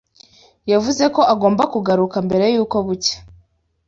Yavuze 0.71 1.03
ko 1.15 1.21
agomba 1.33 1.63
kugaruka 1.73 2.15
mbere 2.27 2.45
yuko 2.53 2.75
bucya. 2.85 3.17